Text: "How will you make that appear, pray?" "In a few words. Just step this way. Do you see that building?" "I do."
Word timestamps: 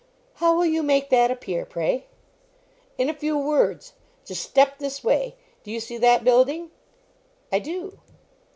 "How 0.37 0.55
will 0.57 0.65
you 0.65 0.81
make 0.81 1.11
that 1.11 1.29
appear, 1.29 1.63
pray?" 1.63 2.07
"In 2.97 3.07
a 3.07 3.13
few 3.13 3.37
words. 3.37 3.93
Just 4.25 4.41
step 4.41 4.79
this 4.79 5.03
way. 5.03 5.35
Do 5.63 5.69
you 5.69 5.79
see 5.79 5.97
that 5.99 6.23
building?" 6.23 6.71
"I 7.51 7.59
do." 7.59 7.99